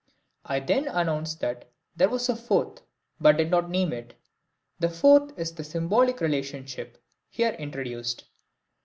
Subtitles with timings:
[0.45, 2.81] I then announced that there was a fourth,
[3.19, 4.15] but did not name it.
[4.79, 6.97] This fourth is the symbolic relationship
[7.29, 8.23] here introduced.